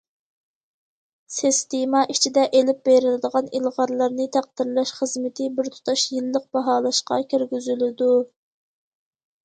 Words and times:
سىستېما 1.35 2.01
ئىچىدە 2.13 2.45
ئېلىپ 2.61 2.81
بېرىلىدىغان 2.89 3.51
ئىلغارلارنى 3.59 4.27
تەقدىرلەش 4.39 4.97
خىزمىتى 5.03 5.53
بىر 5.61 5.73
تۇتاش 5.77 6.09
يىللىق 6.17 6.53
باھالاشقا 6.59 7.25
كىرگۈزۈلىدۇ. 7.35 8.15